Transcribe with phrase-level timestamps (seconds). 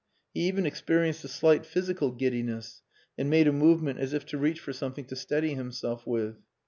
[0.33, 2.81] He even experienced a slight physical giddiness
[3.19, 6.37] and made a movement as if to reach for something to steady himself with.